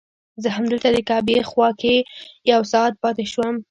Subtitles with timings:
[0.43, 1.95] زه همدلته د کعبې خوا کې
[2.51, 3.55] یو ساعت پاتې شوم.